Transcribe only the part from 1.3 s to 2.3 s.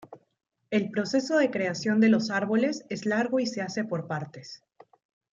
de creación de